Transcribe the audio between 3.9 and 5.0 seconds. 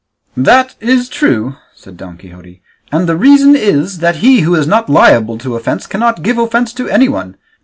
that he who is not